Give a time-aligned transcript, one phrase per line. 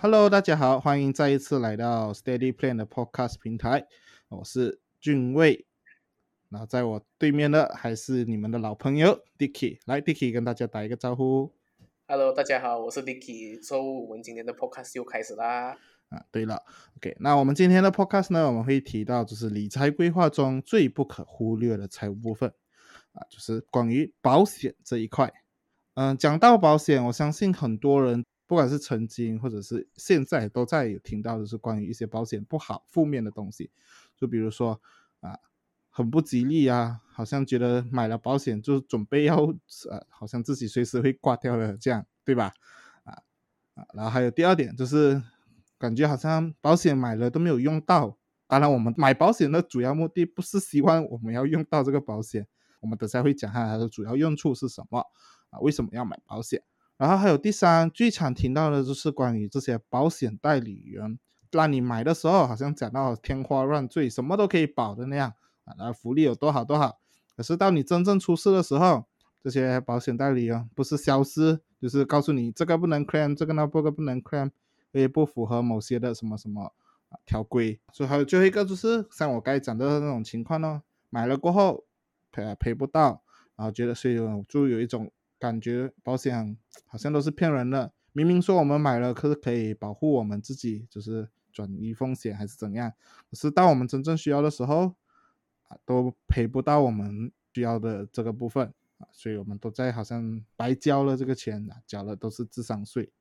[0.00, 3.88] Hello，大家好，欢迎再一次来到 Steady Plan 的 Podcast 平台，
[4.28, 5.66] 我是俊卫。
[6.50, 11.52] 然后在我对面的还是你们的老朋友 Dicky，来 Dicky 跟大家打一个招呼。
[12.06, 13.60] Hello，大家好，我是 Dicky。
[13.60, 15.76] So，我们今天的 Podcast 又开始啦。
[16.10, 16.62] 啊，对了
[16.98, 22.48] ，OK，那我们今天的 Podcast 呢，我们会提到就是理财规划中最不可忽略的财务部分，
[23.14, 25.32] 啊，就是关于保险这一块。
[25.94, 33.70] 嗯，讲到保险，我相信很多人不管是曾经或者是现在都在有听到的是关于一些保险不好、负面的东西，
[34.16, 34.80] 就比如说
[35.20, 35.38] 啊，
[35.88, 39.36] 很不吉利啊，好像觉得买了保险就准备要
[39.88, 42.52] 呃，好像自己随时会挂掉的这样，对吧？
[43.04, 43.22] 啊
[43.74, 45.22] 啊，然后还有第二点就是。
[45.80, 48.18] 感觉好像保险买了都没有用到。
[48.48, 52.48] 当然，我们买保险的主要目的不是希望我们要用到这个保险，
[52.80, 54.98] 我们等下会讲下它的主要用处是什么
[55.50, 55.60] 啊？
[55.60, 56.60] 为什么要买保险？
[56.98, 61.18] 然后还有第三，最常听到的就是关于这些保险代理人，
[61.50, 65.32] 让你买的时候好像讲到天花乱坠，什么都可以保的那样
[65.64, 66.98] 啊，然后福利有多好多好。
[67.34, 69.06] 可是到你真正出事的时候，
[69.42, 74.50] 这些保险代理人不是消失，就是告诉你这个不能 claim，这个那不个不能 claim。
[74.92, 76.72] 也不符合某些的什么什么
[77.10, 81.84] 啊条规，所以还有最后一个就是像我刚才讲的那种情况呢，买了过后
[82.32, 83.22] 赔赔不到，
[83.54, 84.16] 然后觉得所以
[84.48, 87.92] 就有一种感觉，保险好像都是骗人的。
[88.12, 92.92] 明明说我们买了，可是可以保护我们自己，就是转移风险还是怎样，
[93.30, 94.94] 可是到我们真正需要的时候
[95.68, 103.12] 啊，都赔不到我们需要的这个部分啊，所以我们都在好像白交了这个钱啊，缴了都是智商税。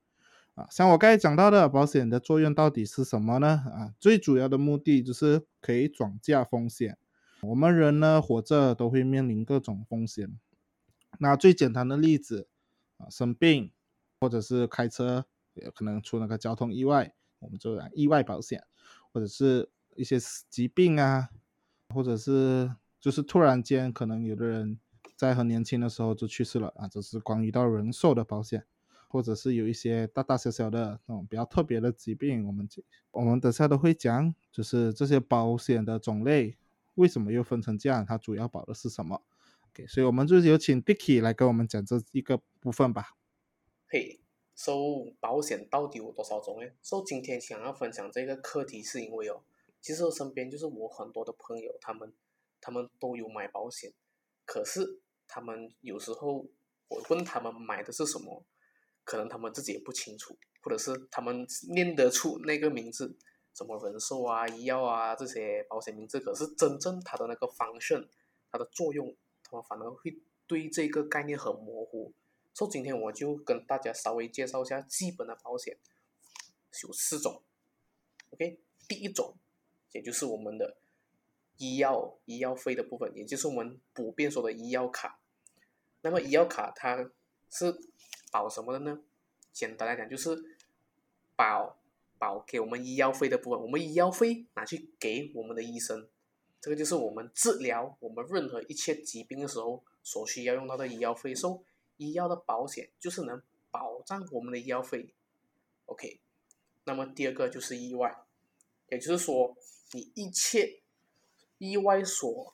[0.56, 3.48] 啊，像我刚才讲到的，保险的作用到底是什么呢？
[3.48, 6.98] 啊，最主要的目的就是可以转嫁风险。
[7.42, 10.40] 我们人呢，活着都会面临各种风险。
[11.20, 12.48] 那最简单的例子
[12.98, 13.72] 啊，生病
[14.20, 18.64] 或者是开车，有可能出那个交通意外，我们就意外保险，
[19.12, 20.18] 或者是一些
[20.50, 21.30] 疾病啊，
[21.94, 24.80] 或者是就是突然间可能有的人
[25.16, 28.66] 在很年轻的时候就去世了啊，这是关于到人寿的保险。
[29.10, 32.68] 或者是有一些大大小小的那种比较特别的疾病，我们
[33.12, 36.58] 我们等下都会讲，就是这些保险的种类
[36.96, 39.22] 为什么又分成这样，它主要保的是什么
[39.86, 43.18] 所以我们就有请 Dicky 来跟我们讲这一个部分吧。
[43.88, 44.22] 嘿，
[44.56, 46.72] 收保险到底有多少种呢？
[46.82, 49.44] 所以今天想要分享这个课题，是因为哦，
[49.82, 52.14] 其实我身边就是我很多的朋友，他们
[52.60, 53.94] 他们都有买保险，
[54.46, 56.48] 可是他们有时候
[56.88, 58.46] 我问他们买的是什么？
[59.04, 63.18] 可能他们自己也不清楚，或者是他们念得出那个名字，
[63.54, 68.06] 什么人寿啊、医药啊这些保险名字，可是真正它的那个 function，
[68.52, 69.16] 它的作用，
[69.50, 72.12] 他们反而会对这个概念很模糊。
[72.54, 75.78] 所以今天我就跟大家稍微介绍一下基本的保险，
[76.84, 77.42] 有四种。
[78.32, 79.36] OK，第一种，
[79.92, 80.76] 也就是我们的
[81.58, 85.20] 医药医药费的部分，也就是我们普遍说的医药卡。
[86.02, 87.10] 那么医药卡它
[87.50, 87.80] 是
[88.32, 89.02] 保什么的呢？
[89.54, 90.58] 简单来讲就是
[91.36, 91.80] 保
[92.18, 96.08] 保给我们医药费的部分，我们医药费拿去给我们的医生，
[96.60, 101.34] 这个就是我们治疗我们任何一切疾病的时候所需要用到的医药费。
[101.34, 101.64] 所
[101.98, 103.42] 以医药的保险就是能
[103.72, 105.14] 保障我们的医药费。
[105.86, 106.20] OK，
[106.84, 108.24] 那么第二个就是意外，
[108.90, 109.56] 也就是说
[109.94, 110.82] 你一切
[111.58, 112.54] 意外所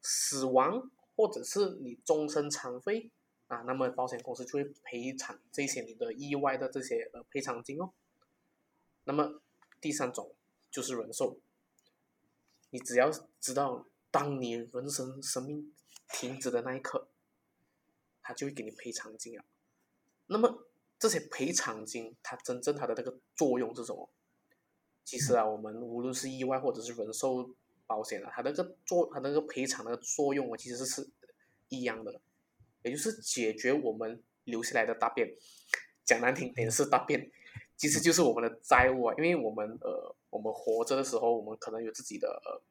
[0.00, 3.10] 死亡或者是你终身残废。
[3.48, 7.92] 啊，那么保险公司就会赔偿这些你的意外的这些呃赔偿金哦。
[9.04, 9.42] 那么
[9.78, 10.34] 第三种
[10.70, 11.36] 就是人寿，
[12.72, 15.74] 你只要知道当你人生生命
[16.08, 17.06] 停止的那一刻，
[18.22, 19.44] 他就会给你赔偿金啊。
[20.26, 20.66] 那么
[20.98, 24.08] 这些赔偿金，它真正它的那个作用是什么？
[25.04, 27.54] 其实啊，我们无论是意外或者是人寿
[27.86, 31.06] 保险啊，它那个作它那个赔偿的作用啊，其实是
[31.68, 32.20] 一样的。
[32.82, 35.36] 也就是解决我们留下来的大便，
[36.04, 37.30] 讲难听点是大便，
[37.76, 39.14] 其实就是我们的债务啊。
[39.18, 42.62] 因为我们呃，我们活着的时候，我们可能有自己的呃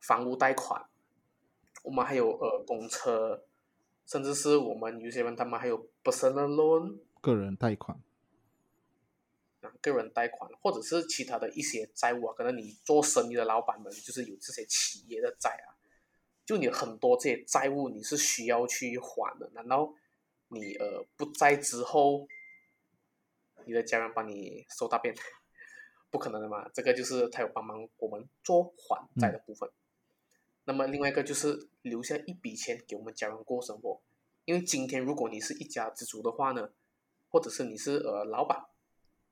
[0.00, 0.88] 房屋贷款，
[1.82, 3.44] 我们还有呃公车，
[4.06, 8.00] 甚至是我们有些人他们还有 personal loan，个人贷款，
[9.60, 15.76] 啊，个人贷款，或者是其他的一些债务啊，可能你做生意的老板们就是有这些企业的债啊。
[16.46, 19.50] 就你很多这些债务，你是需要去还的。
[19.52, 19.92] 难道
[20.48, 22.26] 你呃不在之后，
[23.66, 25.14] 你的家人帮你收大便？
[26.10, 26.66] 不可能的嘛！
[26.72, 29.70] 这个就是他有帮忙我们做还债的部分。
[30.68, 34.02] 那么另外一个就是留下一笔钱给我们家人过生活。
[34.44, 36.70] 因为今天如果你是一家之主的话呢，
[37.30, 38.66] 或者是你是呃老板，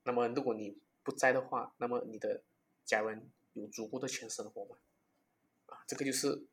[0.01, 2.41] 那么如果你不在的话，那么你的
[2.85, 4.77] 家人有足够的钱生活吗？
[5.67, 6.47] 啊，这个就是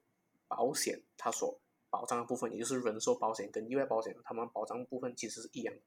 [0.46, 1.58] 保险它所
[1.88, 5.80] 保障的部分，也就是人寿保险跟意外保险，他们保障部分其实是一样的。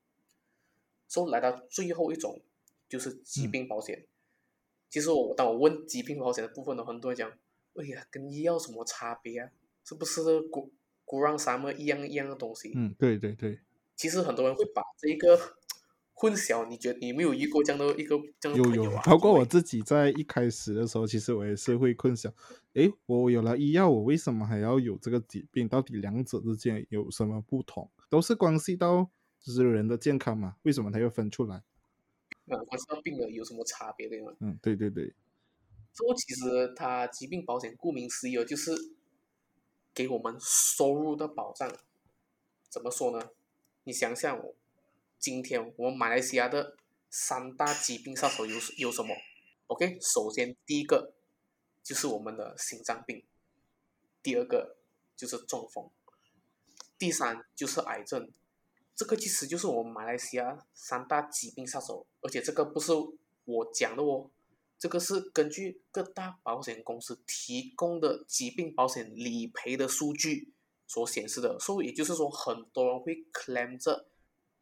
[1.08, 2.42] 所以来到最后一种
[2.90, 4.08] 就是疾病保险。
[4.90, 7.38] 其实我当我问疾病保险的部分的很多人讲，
[7.78, 9.50] 哎呀，跟医药什么差别啊？
[9.84, 10.72] 是不是古
[11.06, 12.74] 古让什么一样一样的东西？
[12.76, 13.60] 嗯，对对对。
[13.96, 15.40] 其实很多人会把这一个
[16.14, 19.02] 混淆，你觉得你没有遇过这样的一个这样的朋友啊？
[19.06, 22.32] 包括我自己在一开始的时候，其实我也是会混淆。
[22.74, 25.68] 哎，我有了医药，我为什么还要有这个疾病？
[25.68, 27.90] 到底两者之间有什么不同？
[28.10, 29.10] 都是关系到
[29.40, 30.58] 就是人的健康嘛？
[30.64, 31.56] 为什么它要分出来？
[31.56, 34.34] 啊关系到病人有什么差别对吗？
[34.40, 35.14] 嗯，对对对。
[35.94, 38.72] 说其实它疾病保险顾名思义，就是
[39.94, 41.72] 给我们收入的保障。
[42.70, 43.30] 怎么说呢？
[43.84, 44.44] 你想想，
[45.18, 46.76] 今天我们马来西亚的
[47.10, 49.16] 三大疾病杀手有有什么
[49.68, 51.14] ？OK，首先第一个
[51.82, 53.26] 就是我们的心脏病，
[54.22, 54.78] 第二个
[55.16, 55.90] 就是中风，
[57.00, 58.30] 第三就是癌症。
[58.94, 62.92] 这个其实就是我们马来西亚三大疾病杀手，而且这个不是
[63.46, 64.30] 我讲的哦，
[64.78, 70.54] 这个是根据各大保险公司提供的疾病保险理赔的数据。
[70.90, 74.08] 所显示的，所以也就是说，很多人会 claim 这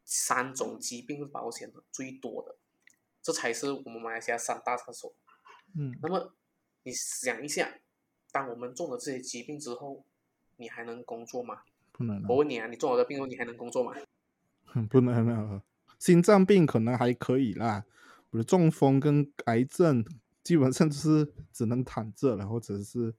[0.03, 2.55] 三种疾病保险的最多的，
[3.21, 5.13] 这才是我们马来西亚三大杀手。
[5.77, 6.33] 嗯，那么
[6.81, 7.79] 你想一下，
[8.31, 10.03] 当我们中了这些疾病之后，
[10.57, 11.61] 你还能工作吗？
[11.91, 12.25] 不能。
[12.27, 13.93] 我问你啊，你中了这病后，你还能工作吗？
[14.89, 15.61] 不能啊，
[15.99, 17.85] 心脏病可能还可以啦，
[18.43, 20.05] 中风跟癌症，
[20.43, 23.13] 基本上就是只能躺着然后只是。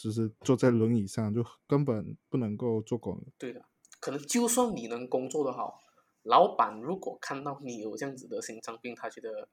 [0.00, 3.60] 就是坐在轮椅上，就根本不能够做工对的，
[3.98, 5.80] 可能就算你能工作的好，
[6.22, 9.48] 老板如果看到你有这样子的心脏病，他觉得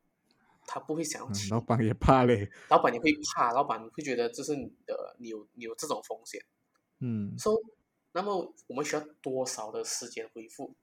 [0.68, 2.52] 他不会想要老板也怕嘞。
[2.70, 6.40] 老板也会怕，老板会觉得这是你的，你有你有这种风险。
[7.00, 7.36] 嗯。
[7.40, 7.60] 说，
[8.12, 10.76] 那么我们需要多少的时间恢复？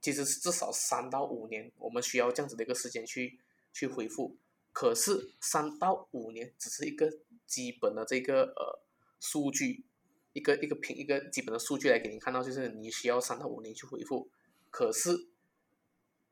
[0.00, 3.40] 其实是至少三到五年，我们需要这样子的一个时间去
[3.72, 4.36] 去恢复。
[4.72, 7.10] 可是三到五年只是一个
[7.46, 8.80] 基本的这个呃。
[9.22, 9.84] 数据
[10.32, 14.30] 一个一个平一个基本的数据来给你看到，就是你需要三到五年去恢复。
[14.70, 15.28] 可是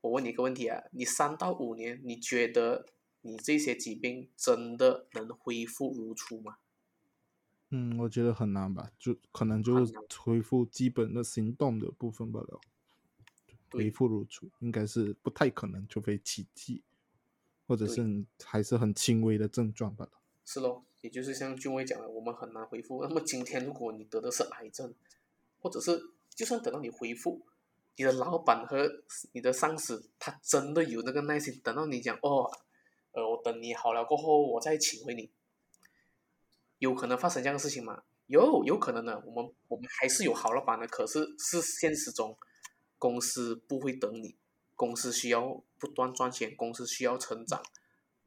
[0.01, 2.87] 我问你一个问题啊，你三到五年，你觉得
[3.21, 6.57] 你这些疾病真的能恢复如初吗？
[7.69, 12.59] 嗯，我觉得很难吧，就可能就是恢复基本的行动的部分罢了。
[13.69, 16.81] 恢复如初应该是不太可能，除非奇迹，
[17.69, 20.11] 或者是还是很轻微的症状罢了。
[20.43, 20.83] 是喽。
[21.01, 23.01] 也就是像俊威讲的，我们很难恢复。
[23.01, 24.93] 那么今天如果你得的是癌症，
[25.61, 25.97] 或者是
[26.35, 27.41] 就算等到你恢复，
[27.95, 28.85] 你的老板和
[29.31, 32.51] 你的上司他真的有那个耐心等到你讲哦，
[33.13, 35.31] 呃，我等你好了过后我再请回你，
[36.79, 38.03] 有可能发生这样的事情吗？
[38.25, 39.23] 有，有可能的。
[39.25, 42.37] 我们我们还是有好老板的，可是是现实中
[42.97, 44.35] 公司不会等你，
[44.75, 47.63] 公司需要不断赚钱，公司需要成长。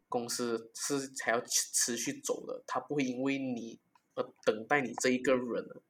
[0.08, 3.80] 公司是才要持续走的，他不会因为你
[4.14, 5.80] 而等待你这一个人，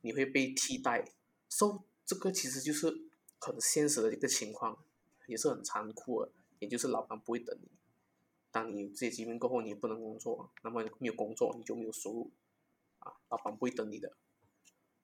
[0.00, 1.04] 你会被替代。
[1.50, 2.86] so 这个其实就是
[3.38, 4.82] 很现实的一个情况，
[5.26, 6.32] 也是很残酷的。
[6.60, 7.68] 也就是老板不会等你，
[8.50, 12.32] 当你有这些疾病过后，你不能工作，那么没有工作你就没有收入，
[13.00, 14.16] 啊，老板不会等你的。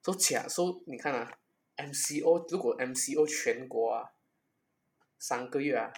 [0.03, 1.39] 说假说你看啊
[1.77, 4.14] ，MCO 如果 MCO 全国啊
[5.27, 5.91] 三个月啊，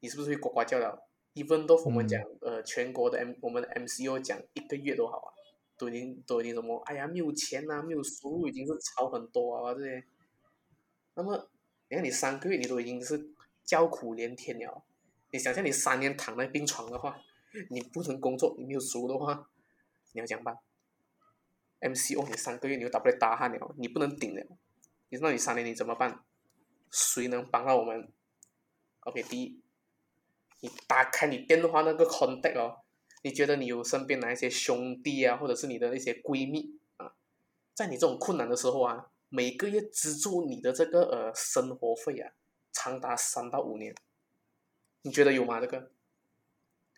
[0.00, 1.06] 你是不是会呱呱叫了？
[1.34, 5.30] 一份都我们讲，呃，全国的 M 我们的 MCO 讲一个月都好啊，
[5.78, 6.76] 都已经都已经什么？
[6.86, 10.04] 哎呀，没有钱呐，没有收入，已经是超很多啊这些。
[11.14, 11.48] 那么，
[11.88, 13.30] 你看你三个月你都已经是
[13.62, 14.82] 叫苦连天了，
[15.30, 17.20] 你想象你三年躺在病床的话，
[17.70, 19.48] 你不能工作，你没有收入的话，
[20.10, 20.58] 你要怎么办
[21.82, 24.44] ？MCO 你三个月你又打不来大汗了，你不能顶了，
[25.08, 26.24] 你知道你三年你怎么办？
[26.90, 28.10] 谁能帮到我们
[29.00, 29.60] ？OK，第一。
[30.62, 32.82] 你打开你电话那个 contact 哦，
[33.22, 37.14] 你觉得你有身边哪一些兄弟啊，或者是你的那些闺蜜啊，
[37.72, 42.32] 在你这种困难的时候啊，每个月资助你的这个呃生活费啊，
[42.72, 43.94] 长达三到五年，
[45.00, 45.60] 你觉得有吗？
[45.62, 45.90] 这个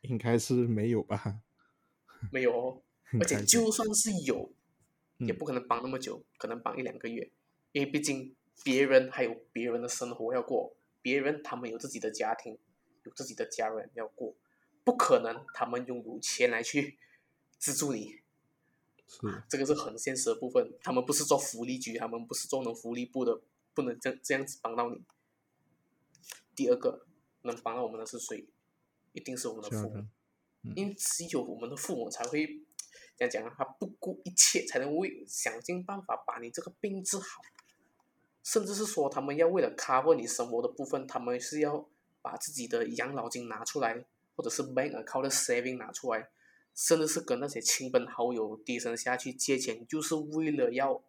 [0.01, 1.41] 应该是没有吧？
[2.33, 2.83] 没有，哦，
[3.21, 4.53] 而且就算是有，
[5.19, 7.31] 也不可能帮那么久，可能帮一两个月，
[7.71, 12.59] 因为毕竟别人还有别人的生活要过，别人他们有自己的家庭。
[13.05, 14.37] 有自己的家人要过，
[14.85, 17.01] 不可能他们拥有钱来去
[17.59, 18.21] 资助你，
[19.09, 20.73] 是这个是很现实的部分。
[20.81, 23.41] 他们不是做福利局，他们不是做那福利部的，
[23.75, 25.03] 不能这这样子帮到你。
[26.55, 27.05] 第二个，
[27.43, 28.47] 能帮到我们的是谁？
[29.11, 30.07] 一定是我们的父母，
[30.77, 32.47] 因为只有我们的父母才会
[33.17, 37.43] 这样讲啊，他不顾一切才能为想尽办法把你这个病治好，
[38.43, 41.89] 甚至是说他们要为了 cover 你生活的部分，他们是要
[42.21, 44.05] 把自己的养老金拿出来，
[44.37, 46.29] 或者是 bank account 的 saving 拿出来，
[46.75, 51.03] 甚至是跟那些亲朋好友低声下去借钱，就是为了要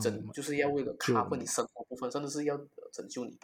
[0.00, 2.56] 拯，就是要为了 cover 你生活部分，甚至是要
[2.92, 3.38] 拯救你。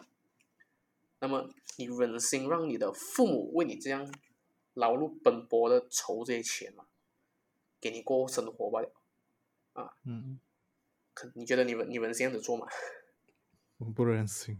[1.19, 4.13] 那么你忍心让你的父母为你这样
[4.73, 6.85] 劳碌奔波的筹这些钱吗？
[7.79, 8.81] 给你过生活吧，
[9.73, 10.39] 啊，嗯，
[11.13, 12.67] 可你觉得你们你们这样子做吗？
[13.77, 14.57] 我不忍心，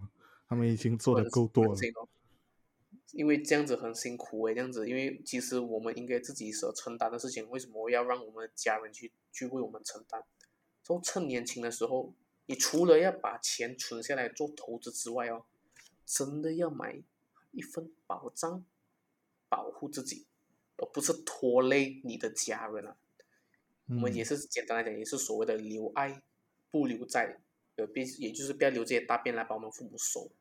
[0.48, 1.76] 他们已经做的够多了。
[3.12, 10.24] 因为这样子很辛苦诶，这样子，因为其实我们应该自己所承担的事情，为什么要让我们的家人去去为我们承担？
[10.84, 12.14] 就趁年轻的时候，
[12.48, 15.46] 你除了要把钱存下来做投资之外哦。
[16.06, 17.02] 真的要买
[17.52, 18.66] 一份保障，
[19.48, 20.26] 保护自己，
[20.76, 22.98] 而不是拖累你的家人啊。
[23.88, 26.22] 我们也是简单来讲，也是所谓的留爱
[26.74, 27.38] 不留在，
[27.76, 30.32] 呃，必也就是不要留这些大便来把我们父母收。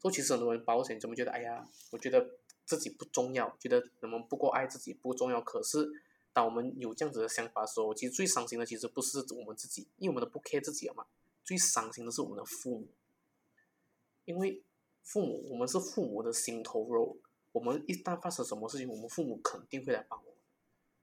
[0.00, 2.32] 说其实很多人保险怎么觉得，哎呀，我觉得
[2.64, 5.40] 自己不重要，觉得我们不够爱自己不重要。
[5.40, 5.88] 可是
[6.32, 11.06] 当我们有这样子的想法的时候，其实最伤心的其实不是我们自己，因为我们都不 care 自己了嘛。
[11.44, 12.88] 最伤心的是我们的父母，
[14.24, 14.62] 因为。
[15.04, 17.16] 父母，我们是父母的心头肉。
[17.50, 20.34] 我们一旦发生什么事情，我们父母肯定会来帮我们。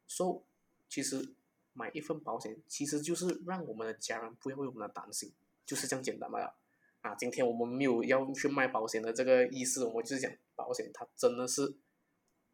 [0.08, 0.40] 所以，
[0.88, 1.34] 其实
[1.74, 5.32] 买一份保险，其实就是让我们的家人不要为我们的担心，
[5.66, 6.56] 就是这样简单吧？
[7.02, 11.76] 啊，今天我们没有要去卖保险的这个意思，我就是讲保险，它真的是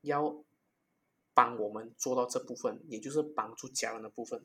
[0.01, 0.43] 要
[1.34, 4.43] 帮我们做到这部分，也就是帮助家人的部分。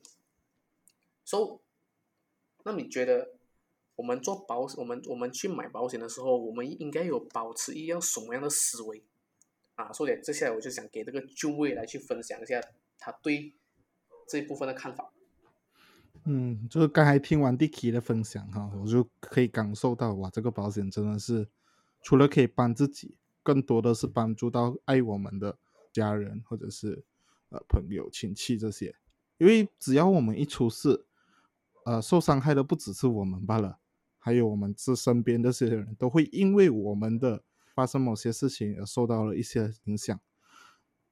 [1.25, 1.59] 所以，
[2.65, 3.35] 那你觉得？
[3.97, 9.05] 我们做保，我们我们去买保险的时候，我们应该有保持一样什么样的思维
[9.75, 9.93] 啊？
[9.93, 12.63] 所以接下来我就想给这个就位来去分享一下
[12.97, 13.53] 他对
[14.31, 15.11] 这一部分的看法。
[16.25, 21.49] 嗯，就是刚才听完 Dicky 的分享哈，我就可以感受到哇，这个保险真的是
[22.03, 25.59] 除了可以帮自己，更多的是帮助到爱我们的
[25.93, 27.03] 家人或者是
[27.49, 28.95] 呃朋友亲戚这些，
[29.39, 31.07] 因为只要我们一出事，
[31.85, 33.79] 呃，受伤害的不只是我们罢了。
[34.23, 37.43] 还有我们这身边这些人都会因为我们的
[37.75, 40.21] 发生某些事情而受到了一些影响，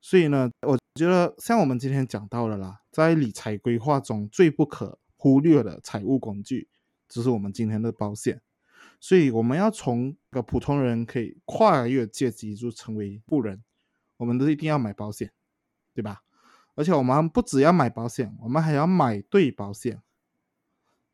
[0.01, 6.69] 所以呢，我觉得像我们今天讲到的啦，在理财规划中最不可忽略的财务工具，
[7.09, 8.41] 就是我们今天的保险。
[9.01, 13.63] 所以我们要从个普通人可以跨越阶级就成为富人，
[14.17, 15.33] 我们都一定要买保险，
[15.95, 16.23] 对吧？
[16.75, 20.03] 而且我们不只要买保险，我们还要买对保险。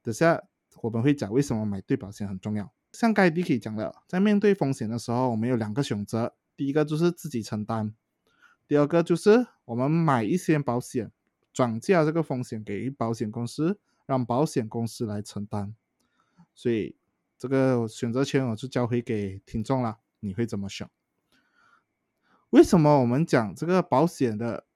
[0.03, 0.43] 等下。
[0.83, 2.71] 我们会讲为什么买对保险很重要。
[2.93, 7.95] 像盖迪 K 讲的，在面对风险的时候，我们有两个选择：第一个就是自己承担，
[8.75, 11.13] 第二个就是我们买一些保险，
[11.53, 15.77] 转嫁这个风险给保险公司，让保险公司来承担。
[16.57, 16.97] 所以
[17.39, 20.91] 这个选择权我就交回给听众了，你会怎么选？
[22.51, 24.67] 为什么我们讲这个保险的？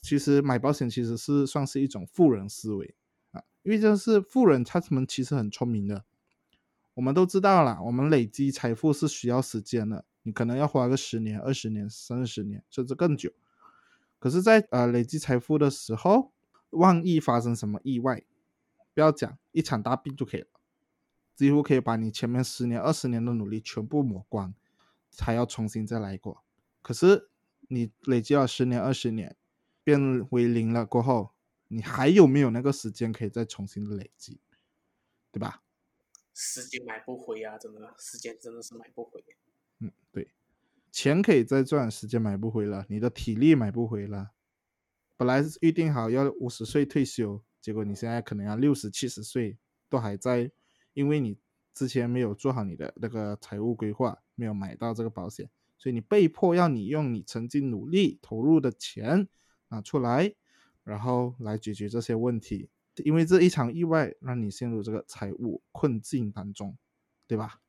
[0.00, 2.94] 其实买保险其实是算是一种富人思维
[3.32, 3.42] 啊。
[3.64, 6.04] 因为这是富人，他们其实很聪明的。
[6.94, 13.32] 我们都知道了，我们累积财富是需要时间的，你可能要花个十年、二十年、三十年，甚至更久。
[14.18, 16.32] 可是，在呃累积财富的时候，
[16.70, 18.22] 万一发生什么意外，
[18.94, 20.48] 不要讲一场大病就可以了，
[21.34, 24.54] 几乎可以把你前面十年、二十年的努力全部抹光，
[25.18, 26.44] 还要重新再来过。
[26.82, 27.30] 可是，
[27.68, 29.36] 你累积了十年、二十年，
[29.82, 31.30] 变为零了过后。
[31.72, 34.40] 你还有没有那个时间可以再重新累积，
[35.30, 35.62] 对吧？
[36.34, 39.24] 时间买不回啊，真的，时间真的是买不回。
[39.80, 40.28] 嗯，对，
[40.90, 44.30] 钱可以再赚，时间买不回了，你的体力买不回了。
[45.16, 49.58] 本来预定好要五十岁退休，结果你现在可能要六十七十岁
[49.88, 50.50] 都还在，
[50.94, 51.36] 因为你
[51.74, 59.28] 之前没有做好你的那个财务规划，没有买到这个保险，所以你被迫要你用你曾经努力投入的钱
[59.68, 60.34] 拿出来。
[60.82, 62.68] 然后来解决这些问题，
[63.04, 66.76] 因为这一场意外让你陷入这个财务困境当中，
[67.28, 67.60] 对吧？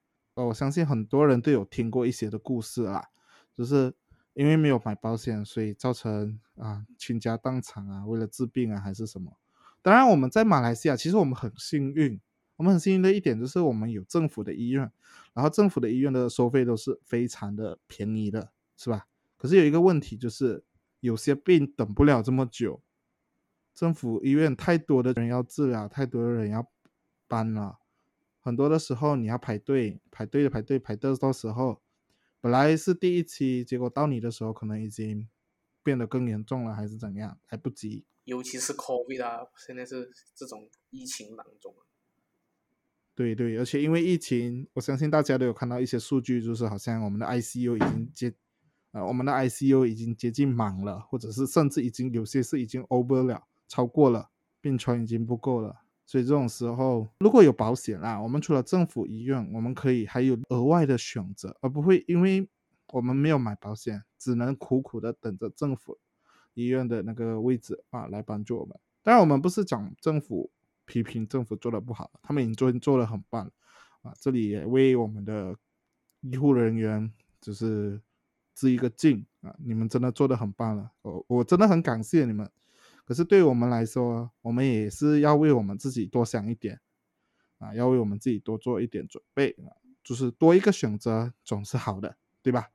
[0.46, 3.10] 我相信很多人都有听过一些的故事啦，
[3.54, 3.94] 就是
[4.34, 9.38] 因为没有买保险，所以造成啊倾家荡产啊，为了治病啊还是什么。
[9.82, 12.20] 当然，我们在马来西亚，其实我们很幸运，
[12.58, 14.92] 我们很幸运的一点就是我们有政府的医院，
[15.34, 19.08] 然后政府的医院的收费都是非常的便宜的，是吧？
[19.38, 20.64] 可是有一个问题就是，
[21.00, 22.82] 有些病等不了这么久。
[23.74, 26.70] 政府医院太多的人要治疗，太多的人要
[27.28, 27.80] 搬了，
[28.42, 31.82] 很多的时候你要排队，排队的排队排到到时候
[32.42, 35.30] 本来是第一期，结果到你的时候可能已经
[35.84, 38.04] 变得更严重了，还是怎样，来不及。
[38.24, 41.86] 尤其是 COVID 啊，现在是这种疫情当中啊。
[43.14, 48.34] 对对，而且因为疫情，我相信大家都有看到一些数据，就是好像我们的 ICU 已经接，
[48.92, 55.81] 呃，我们的 ICU 已经接近满了，或者是甚至已经有些是已经 over 了，超过了，病床已经不够了。
[56.12, 62.46] 所以这种时候，如果有保险啦，我们除了政府医院，我们可以还有额外的选择，而不会因为
[62.92, 65.98] 我们没有买保险，只能苦苦的等着政府
[66.54, 68.78] 医院的那个位置啊来帮助我们。
[69.02, 70.52] 当然，我们不是讲政府。
[70.84, 73.50] 批评政府做的不好，他们已经做做的很棒
[74.02, 74.14] 啊！
[74.20, 75.56] 这里也为我们的
[76.20, 78.02] 医护人员就是
[78.54, 79.56] 致一个敬啊！
[79.64, 82.50] 你们真的做的很棒了，我我真的很感谢你们。
[83.06, 86.80] 可是对我们来说，我们也是要为我们自己多想一点
[87.58, 89.56] 啊，要为我们自己多做一点准备，
[90.04, 92.70] 就是多一个选择总是好的，对吧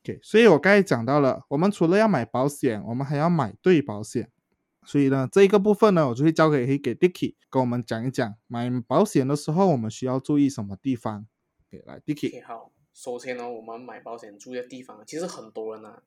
[0.00, 4.30] ？OK，所以我刚才讲到了，我们除了要买保险，我们还要买对保险。
[4.84, 11.26] 所以呢，这一个部分呢，我就会交给给 Dicky 跟我们讲一讲买保险的时候我们需要注意什么地方。
[11.66, 12.44] OK，来 Dicky。
[12.46, 16.04] 好，首先呢，我们买保险注意的地方，其实很多人呢，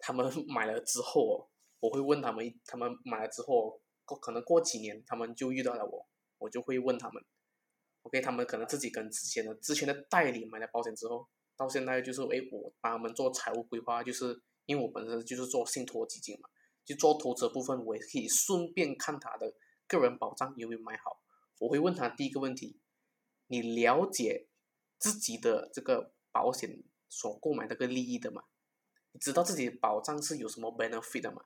[0.00, 1.46] 他们 买了之后哦，
[1.80, 7.22] 我会问他们，他们买了之后，过可能过几年他们就遇到了我，我就会问他们
[8.02, 16.48] ，OK，他们可能自己跟之前的之前的代理买了保险之后，到现在就是哎，我帮他们做财务规划，就是因为我本身就是做信托基金嘛。
[16.86, 19.52] 就做投资部分，我也可以顺便看他的
[19.88, 21.20] 个人保障有没有买好。
[21.58, 22.78] 我会问他第一个问题：
[23.48, 24.46] 你了解
[24.96, 28.44] 自己的这个保险所购买这个利益的吗？
[29.10, 31.42] 你知道自己保障是有什么 benefit 的吗？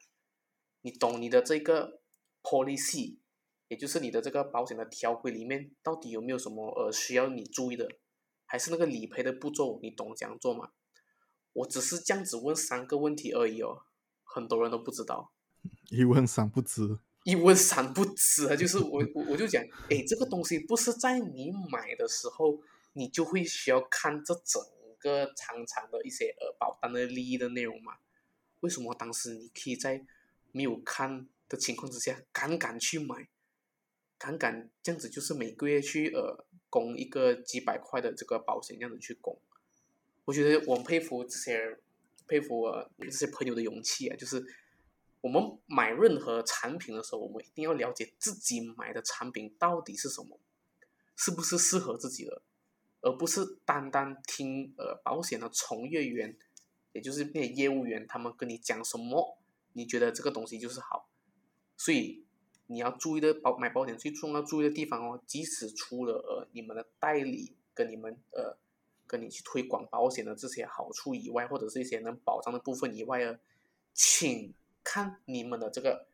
[0.83, 2.01] 你懂你的这个
[2.43, 3.19] policy，
[3.69, 7.89] 也就是你的这个保险的条规里面到底有没有什么呃需要你注意的？
[8.47, 10.71] 还是那个理赔的步骤你懂怎样做吗？
[11.53, 13.83] 我只是这样子问三个问题而已哦。
[14.25, 15.33] 很多人都不知道，
[15.91, 18.55] 一问三不知，一问三不知啊！
[18.55, 22.61] 就是我 我我就讲，哎，这个东西不是在你买的时候，
[22.93, 24.63] 你就会需要看这整
[24.99, 27.95] 个长长的一些呃保单的利益的内容吗？
[28.61, 30.05] 为什么当时你可以在
[30.53, 33.29] 没有看的情况之下，敢敢去买，
[34.19, 39.41] 敢敢这样子，就是每个月去呃供一个几百块的这个保险，这样子去供？
[40.25, 41.79] 我觉得我佩服这些。
[42.29, 44.17] 佩服我这些朋友的勇气啊！
[44.17, 44.41] 就是
[45.21, 50.39] 我们买任何产品的时候，我们一定要了解自己买的产品到底是什么，
[51.17, 52.43] 是不是适合自己的，
[53.01, 56.39] 而不是单单听呃保险的从业员，
[56.93, 59.40] 也就是那些业务员他们跟你讲什么，
[59.73, 61.09] 你觉得这个东西就是好。
[61.77, 62.25] 所以
[62.67, 68.59] 你要注意的保买保险最重要注意的地方哦，即使除了呃你们的代理跟你们呃。
[69.11, 73.41] 跟你去推广保险的这些好处以外，或者是一些能保障的部分以外啊，
[73.93, 74.55] 请
[74.85, 76.07] 看你们的这个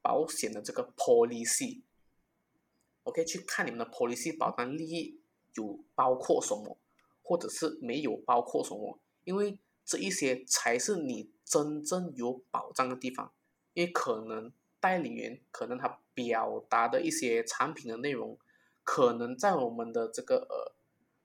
[0.00, 5.20] 保险的这个 policy，OK，去看你们的 policy 保单利益
[5.54, 6.76] 有包括什么，
[7.22, 13.32] 或者是没有包括什么，因为这一些才是你真正有保障的地方，
[13.74, 18.38] 因为可能代理员可能他表达的一些产品的内容，
[18.82, 20.72] 可能在我们的这个呃。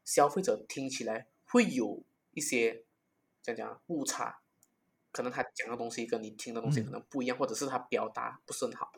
[0.08, 2.86] 消费者听起来会有一些
[3.44, 4.40] 讲讲误差，
[5.12, 8.94] 可能他讲的东西跟你听的东西可能不一样，或者是他表达不是很好，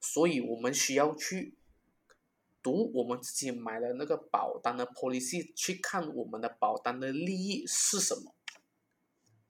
[0.00, 1.56] 所以我们需要去
[2.62, 8.32] 读我们自己买的那个保单的 policy，去看我们的保单的利益是什么，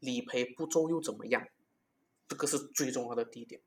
[0.03, 1.47] 理赔步骤又怎么样，
[2.27, 3.61] 这个是最重要的第一点。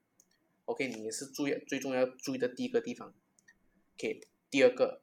[0.65, 3.13] OK，你也是注意最重要注意的第一个地方。
[3.95, 4.21] OK，
[4.51, 5.01] 第二个。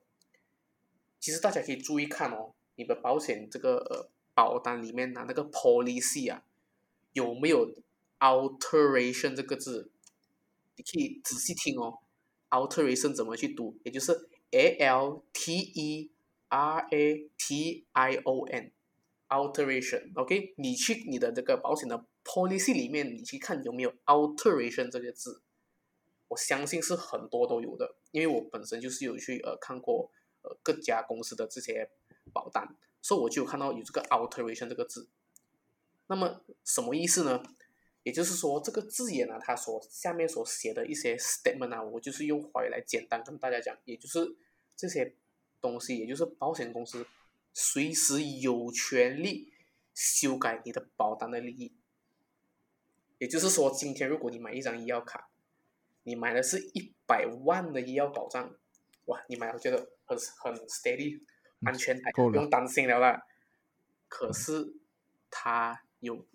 [1.18, 6.44] 其实大家可以注意看哦，你的保险这个呃保单里面的那个 policy 啊，
[7.12, 7.74] 有没有
[8.18, 9.90] alteration 这个字？
[10.76, 12.00] 你可以仔细听哦
[12.50, 13.78] ，alteration 怎么去读？
[13.84, 16.10] 也就是 a l t e
[16.48, 18.72] r a t i o n
[19.32, 25.42] Alteration，OK，你去你的这个保险的 policy 里面，你去看有没有 alteration 这个字？
[26.28, 30.10] 我相信是很多都有的，因为我本身就是有去呃看过。
[30.44, 31.88] 呃，各家公司的这些
[32.32, 35.08] 保单，所以我就有看到有这个 alteration 这个字。
[36.08, 37.40] 那么什么意思呢？
[38.02, 44.36] 也就是说，这个字眼呢，它所下面所写的一些 statement 啊，我就是用华语来简单跟大家讲，也就是
[44.76, 45.14] 这些
[45.60, 47.06] 东西，也就是保险公司
[47.52, 49.52] 随时有权利
[49.94, 51.72] 修改你的保单的利益。
[53.18, 55.30] 也就是说，今天如果你买一张医药卡，
[56.02, 58.54] 你买的是一百万的医药保障。
[59.04, 61.20] 哇，你买了觉得很很 steady，
[61.64, 63.22] 安全，不用担心了啦。
[64.08, 64.74] 可是
[65.30, 66.26] 它有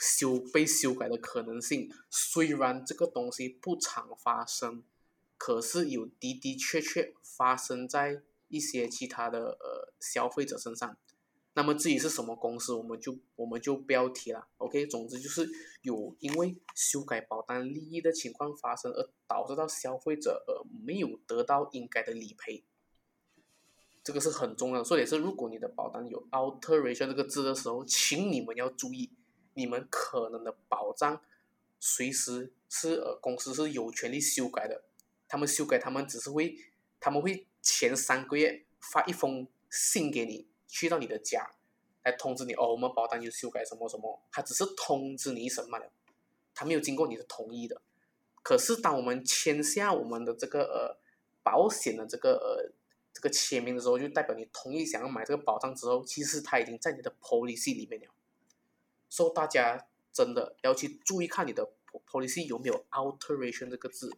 [0.00, 1.88] 修被修改的可能性。
[2.10, 4.82] 虽然这个东西不常发生，
[5.36, 10.96] 可是有的的确确发生在一些其他的呃消费者身上。
[11.54, 14.46] 那么至于是什么公司，我们就我们就不要提了。
[14.58, 15.48] OK，总之就是
[15.82, 22.64] 有因为修改保单利益的情况发生，而导致到消费者呃没有得到应该的理赔。
[24.02, 29.10] 这个是很重要的，所以是如果你的保单有 alteration 这个字的时候，请你们要注意，
[29.54, 31.20] 你们可能的保障
[31.78, 34.84] 随时是呃公司是有权利修改的。
[35.28, 36.56] 他们修改，他们只是会
[36.98, 40.48] 他们会前三个月发一封信给你。
[40.74, 41.50] 去到你的家，
[42.02, 45.92] 来通知你哦，我们保单有修改什么什么，他只是通知你一声罢了，
[46.54, 47.82] 他没有经过你的同意的。
[48.42, 50.98] 可是当我们签下我们的这个呃
[51.42, 52.72] 保险的这个呃
[53.12, 58.08] 这个签名的时候，就代表你同意想要买这个保障之后，其实它已经在你的 policy 里面了。
[59.10, 61.70] 所以大家真的要去注意看你的
[62.06, 64.10] policy 有没有 alteration 这个字，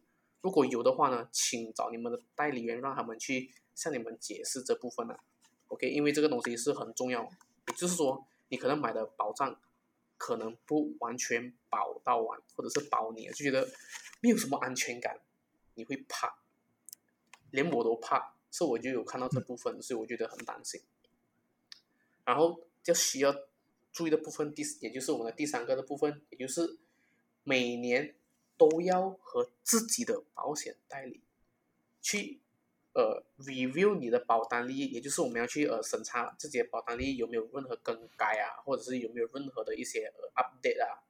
[0.44, 5.16] 如果有的话呢，请找你们的代理人，让他们去向你们解释这部分呢。
[5.68, 7.22] OK，因为这个东西是很重要，
[7.66, 9.58] 也就是说，你可能买的保障
[10.18, 13.66] 可能不完全保到完，或者是保你，就觉得
[14.20, 15.18] 没有什么安全感，
[15.76, 16.36] 你会怕，
[17.50, 20.82] 连我都怕，所以我就有看到这部分，所以我觉得很担心。
[22.26, 23.34] 然后就需要
[23.90, 26.78] 注意的部分，第也就是我们的第三个的部分，也就是
[27.44, 28.14] 每年
[28.56, 31.22] 都要和自己的保险代理
[32.00, 32.40] 去。
[32.96, 41.02] 呃，review 你的保单利益，也就是我们要去呃审查自己的保单利益有没有任何更改啊，或者是有没有任何的一些呃 update 啊。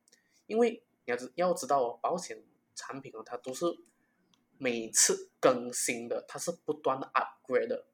[0.46, 2.42] 因为你要知要知道哦，保险
[2.74, 3.66] 产品哦，它都是
[4.56, 7.84] 每次更新的，它是不断的 upgrade 的。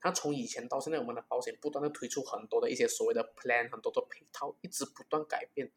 [0.00, 5.70] 它从以前到现在，我们的保险不断的推出很多的一些所谓的 plan，很多的配套，一直不断改变，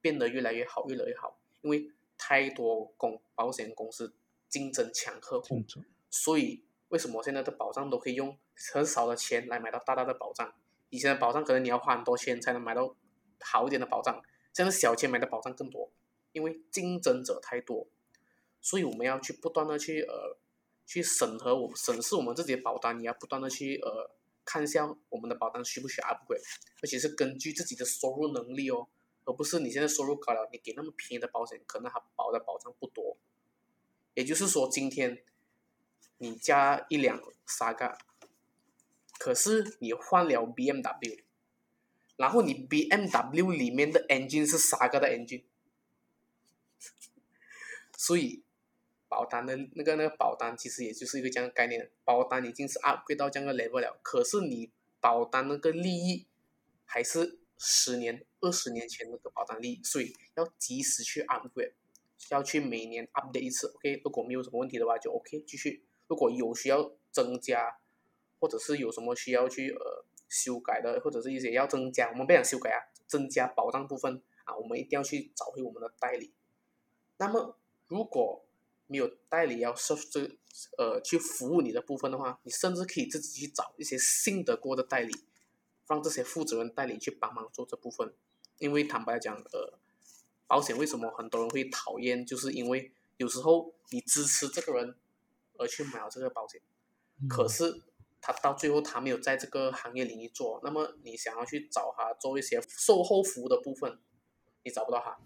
[0.00, 1.40] 变得越来越好，越来越好。
[1.62, 4.14] 因为太多公保险公司
[4.48, 5.64] 竞争抢客户，
[6.10, 6.62] 所以。
[6.90, 8.36] 为什么现在的保障都可以用
[8.72, 10.52] 很少的钱来买到大大的保障？
[10.88, 12.96] 以前的保障可能你要花很多钱才能买到
[13.38, 14.20] 好一点的保障，
[14.52, 15.92] 现在小钱买的保障更多，
[16.32, 17.86] 因为竞争者太多，
[18.60, 20.36] 所以我们要去不断的去呃
[20.84, 24.10] 去审核我审视我们自己的保单，你要不断的去呃
[24.44, 26.42] 看一下我们的保单需不需要 upgrade，
[26.82, 28.88] 而且是根据自己的收入能力哦，
[29.24, 33.16] 而不是你现在收入高了，你给那么便宜的保险，可能它保的保障不多。
[34.14, 35.22] 也就是说，今天。
[36.22, 37.96] 你加一辆 Saga，
[39.18, 41.24] 可是你换了 BMW，
[42.16, 45.44] 然后你 BMW 里面的 engine 是 Saga 的 engine，
[47.96, 48.42] 所以
[49.08, 56.26] 保单的那个那个保单其实也就是一个这样概念，保单已经是 upgrade 到这样的 level 了，可是你保单那个利益
[56.84, 61.74] 还是十年、二十年前那个保单利益，所以要及时去 upgrade，
[62.30, 65.84] 要去每年 update 一次，OK，如果没有什么问题的话就 OK 继续。
[66.08, 67.78] 如果有需要增加，
[68.40, 76.32] 或者是有什么需要去呃修改的，或者是一些要增加，我们不想修改啊，增加保障部分啊，我们一定要去找回我们的代理。
[77.18, 78.44] 那么如果
[78.86, 80.38] 没有代理要设这
[80.78, 85.14] 呃去服务你的部分的话，你甚至可以自己去找一些信得过的代理，
[85.90, 88.14] 让这些负责人代理去帮忙做这部分。
[88.56, 89.78] 因为坦白讲，呃，
[90.46, 94.96] 保险为什么很多人会讨厌，就是因为有时候你支持这个人。
[95.58, 96.58] 而去买了这个保险，
[97.28, 97.82] 可是
[98.18, 103.98] 他到最后他没有在这个行业领域做，那么你想要去找他做一些售后服务的部分，
[104.62, 105.20] 你找不到他，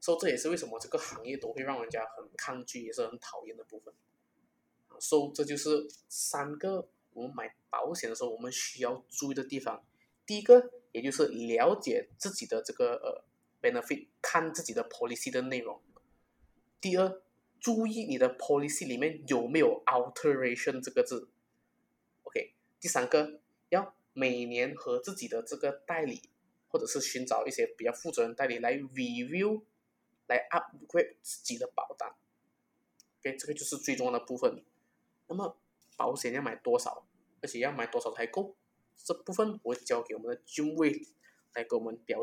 [0.00, 3.94] 所以这也是为什么这个行业都会让人家很抗拒，也是很讨厌的部分。
[5.00, 9.82] 所以这就是三个我们买保险的时候我们需要注意的地方。
[10.26, 13.24] 第一个，也就是了解自己的这个呃
[13.62, 15.80] benefit，看自己的 policy 的内容。
[16.80, 17.22] 第二。
[17.60, 21.30] 注意你的 policy 里面有没有 alteration 这个字
[22.24, 22.52] ，OK。
[22.78, 26.28] 第三个，要每年和自己的这个代理，
[26.68, 29.62] 或者是寻找一些比较负责任代理来 review，
[30.26, 32.14] 来 upgrade 自己的保单
[33.20, 34.62] ，OK，这个就是最重要的部分。
[35.28, 35.56] 那么
[35.96, 37.06] 保险要买多少，
[37.42, 38.56] 而且要买多少才够，
[38.96, 41.06] 这部分我交给我们的军卫
[41.54, 42.20] 来给我们表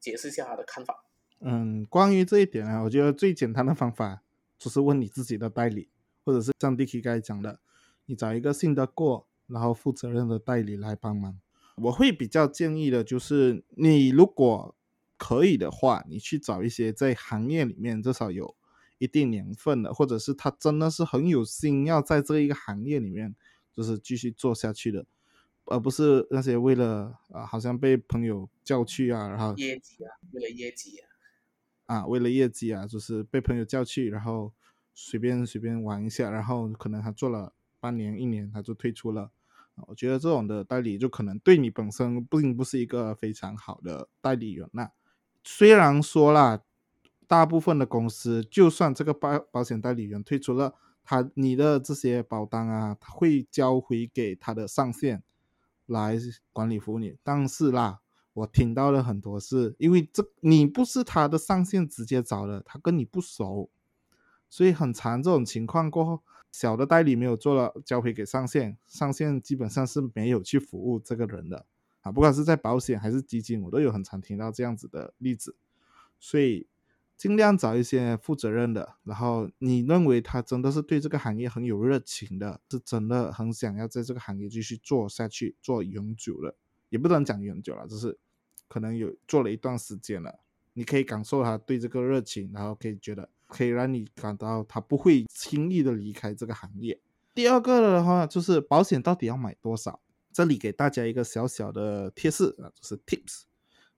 [0.00, 1.04] 解释一下他的看法。
[1.40, 4.22] 嗯，关于这一点啊，我觉得最简单的方法。
[4.58, 5.90] 就是问你自己的代理，
[6.24, 7.58] 或者是像 Dicky 刚才讲的，
[8.06, 11.40] 你找一个信得过、然后负责任的代理来帮忙。
[11.78, 14.76] 我会比较建议的就是，你如果
[15.16, 18.54] 可以的话，你去找一些在行业里面至少有
[19.02, 23.34] 一定年份的，或者是他真的是很有心要在这一个行业里面
[23.72, 25.04] 就是继续做下去的，
[25.64, 31.08] 而不是那些为了啊，好像被朋友叫去啊，然后业绩啊，为了业绩啊，
[31.86, 34.52] 啊，为了业绩啊，就是被朋友叫去，然后
[34.94, 39.32] 随便随便玩一下，然后可能他做了半年一年他就退出了。
[39.88, 44.92] 我觉得这种的代理就可能对你本身并不是一个非常好的代理人那
[45.42, 46.62] 虽然说啦，
[47.32, 55.22] 大部分的公司就算这个保保险代理人退出了，他你的这些保单啊，他会交回给他的上线
[55.86, 56.18] 来
[56.52, 57.16] 管理服务你。
[57.22, 58.00] 但是啦，
[58.34, 63.70] 我听到了很多是因为这你不是他的上线直接找的，他跟你不熟，
[64.50, 66.20] 所以很长这种情况过后。
[66.52, 71.64] 小的代理没有做了，交回给上线，上线基本上是没有去服务这个人的
[72.02, 75.56] 啊，不管是在保险还是基金，我都有很常听到这样子的例子，
[76.20, 76.66] 所以
[77.22, 86.56] 尽量找一些负责任的，然后你认为他真的是对这个行业很有热情的，是真的很想要在这个行业继续做下去，做永久的，
[86.88, 88.18] 也不能讲永久了，就是
[88.66, 90.40] 可能有做了一段时间了，
[90.72, 93.28] 你可以感受他对这个热情，然后可以觉得。
[93.46, 96.98] 可以让你感到他不会轻易的离开这个行业。
[97.34, 100.00] 第二个的话就是保险到底要买多少？
[100.32, 103.42] 这里给大家一个小小的贴士啊，就是 tips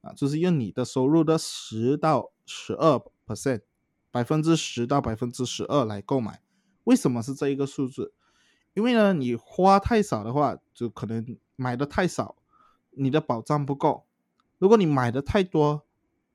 [0.00, 3.62] 啊，就是用你的收入的十到十二 percent，
[4.10, 6.40] 百分之十到百分之十二来购买。
[6.84, 8.12] 为什么是这一个数字？
[8.74, 12.36] 因为呢，你花太少的话，就可能买的太少，
[12.90, 14.04] 你的保障不够。
[14.58, 15.84] 如果你买的太多，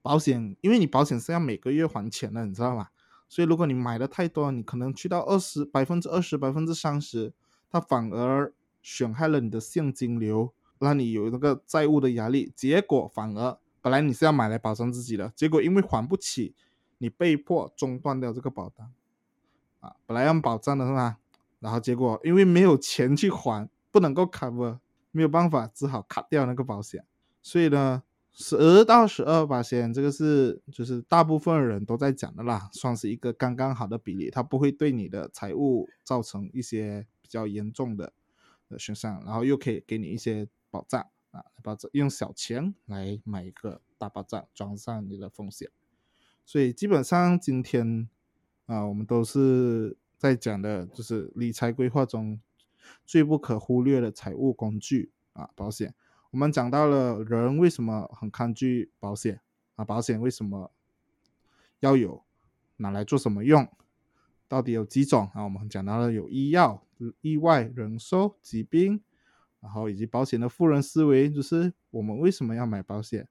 [0.02, 2.90] 保险因为你保险是要每个月还钱的，你知道吗？
[3.28, 7.32] 所以，如果你买的太多，你可能去到二十百分之二十、百分之三十，
[7.70, 12.52] 它反而损害了你的现金流，让你有那个债务的压力。
[12.56, 16.56] 结果反而本来你是要买来保障自己的，结果因为还不起，
[17.00, 18.94] 你被迫中断掉这个保单。
[19.80, 21.18] 啊，本来要保障的是吧？
[21.60, 24.78] 然后结果因为没有钱去还，不能够 cover，
[25.12, 27.04] 没有办法，只好卡掉那个保险。
[27.42, 28.04] 所以呢。
[28.32, 38.14] 十到十二八千，这个是就是大部分人都在讲的啦，算是一个刚刚好的比例，它不会对你的财务造成一些比较严重的
[38.70, 45.70] 的损伤，然后又可以给你一些保障啊，保障用小钱来买一个大保障，装上你的风险。
[46.50, 48.10] 所以基本上今天
[48.66, 52.42] 啊，我们都是在讲的就是理财规划中
[53.06, 55.94] 最不可忽略的财务工具啊，保险。
[56.32, 59.42] 我们讲到了人为什么很抗拒保险
[59.76, 59.86] 啊？
[59.86, 60.72] 保险为什么
[61.82, 62.24] 要有？
[62.78, 63.70] 拿来做什么用？
[64.48, 65.44] 到底有几种啊？
[65.44, 66.84] 我们讲到了有医药、
[67.22, 69.04] 意外、人寿、疾病，
[69.60, 73.30] 然后以及保险的富人思维，就是我们为什么要买保险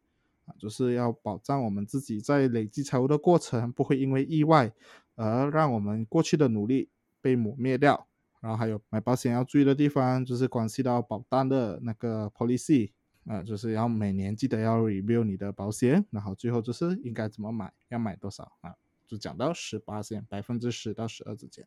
[0.57, 4.73] 就是要保障我们自己在累积财务的过程不会因为意外
[5.17, 6.89] 而让我们过去的努力
[7.21, 8.07] 被抹灭掉。
[8.41, 12.93] 然后还有买保险要注意的地方，就是关系到保单的那个 policy
[13.27, 18.77] 啊，就是要每年记得要 review 你的保险，然后最后就是应该怎么买，要买多少啊，
[19.09, 21.67] 就讲到十八线，百分之十到十二之间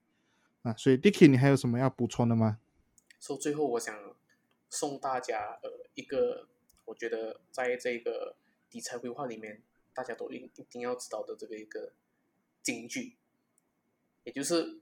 [0.61, 0.73] 啊。
[0.77, 2.57] 所以 Dicky，你还有什么要补充的吗？
[3.19, 3.93] 说最后我想
[4.69, 6.47] 送大家呃一个，
[6.85, 8.37] 我觉得在这个
[8.71, 9.61] 理财规划里面，
[9.93, 11.93] 大家都一一定要知道的这个一个
[12.61, 13.17] 金句，
[14.23, 14.79] 也就是。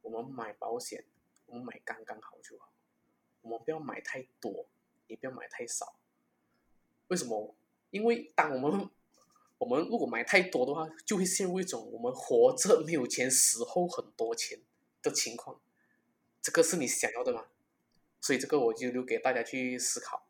[0.00, 1.04] 我们买保险，
[1.44, 2.72] 我们买刚刚好就好，
[3.42, 4.66] 我们不要买太多，
[5.06, 5.98] 也不要买太少。
[7.08, 7.54] 为什么？
[7.90, 8.88] 因为当我们
[9.58, 14.60] 我们如果买太多的话，就会陷入一种我们活着没有钱，死后很多钱
[15.02, 15.60] 的情况。
[16.40, 17.48] 这个是你想要的吗？
[18.20, 20.27] 所以这个我就留给大家去思考。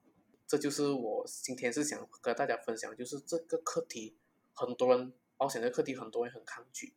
[0.48, 4.16] 这就是我今天是想跟大家分享，就是这个课题，
[4.52, 6.94] 很多人保险的课题，很多人很抗拒，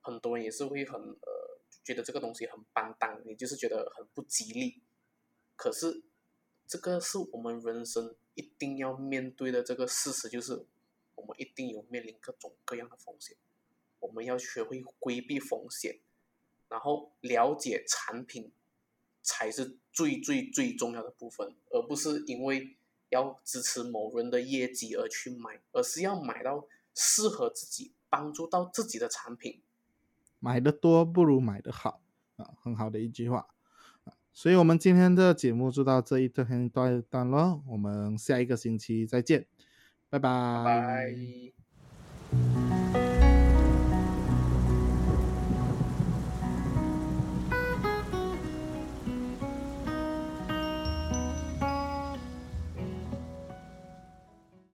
[0.00, 1.56] 很多人也是会很呃。
[1.82, 4.82] 觉得这个东西很板当，你就是觉得很不吉利。
[5.54, 6.02] 可是，
[6.66, 10.66] 这个是我们人生一定要面对的这个事实，就是
[11.14, 13.36] 我们一定有面临各种各样的风险。
[14.00, 16.00] 我们要学会规避风险，
[16.68, 18.50] 然后了解产品
[19.26, 22.76] 才是最最最重要的部分，而不是因为
[23.10, 29.60] 要支持某人的业绩而去买，而是要买到适合自己、帮助到自己的产品。
[30.38, 32.00] 买的多不如买的好
[32.36, 33.48] 啊，很好的一句话
[34.04, 34.14] 啊。
[34.32, 39.46] 所以，我们今天的节目就到这一段段段落，我们下一个星期再见，
[40.08, 41.55] 拜拜。